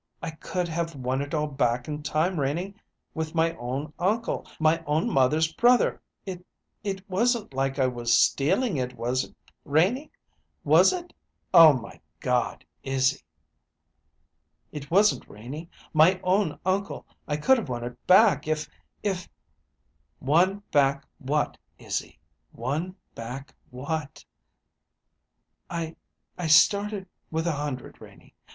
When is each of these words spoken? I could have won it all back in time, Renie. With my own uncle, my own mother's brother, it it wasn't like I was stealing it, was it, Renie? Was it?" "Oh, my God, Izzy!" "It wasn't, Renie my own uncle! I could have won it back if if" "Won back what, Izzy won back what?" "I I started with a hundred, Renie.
I 0.19 0.31
could 0.31 0.67
have 0.67 0.95
won 0.95 1.21
it 1.21 1.35
all 1.35 1.45
back 1.45 1.87
in 1.87 2.01
time, 2.01 2.39
Renie. 2.39 2.73
With 3.13 3.35
my 3.35 3.55
own 3.57 3.93
uncle, 3.99 4.47
my 4.59 4.83
own 4.87 5.07
mother's 5.07 5.53
brother, 5.53 6.01
it 6.25 6.43
it 6.83 7.07
wasn't 7.07 7.53
like 7.53 7.77
I 7.77 7.85
was 7.85 8.11
stealing 8.17 8.77
it, 8.77 8.97
was 8.97 9.25
it, 9.25 9.35
Renie? 9.63 10.09
Was 10.63 10.91
it?" 10.91 11.13
"Oh, 11.53 11.73
my 11.73 12.01
God, 12.19 12.65
Izzy!" 12.81 13.21
"It 14.71 14.89
wasn't, 14.89 15.29
Renie 15.29 15.69
my 15.93 16.19
own 16.23 16.57
uncle! 16.65 17.05
I 17.27 17.37
could 17.37 17.59
have 17.59 17.69
won 17.69 17.83
it 17.83 18.07
back 18.07 18.47
if 18.47 18.67
if" 19.03 19.29
"Won 20.31 20.63
back 20.71 21.05
what, 21.19 21.59
Izzy 21.77 22.17
won 22.53 22.95
back 23.13 23.53
what?" 23.69 24.25
"I 25.69 25.95
I 26.39 26.47
started 26.47 27.05
with 27.29 27.45
a 27.45 27.51
hundred, 27.51 28.01
Renie. 28.01 28.33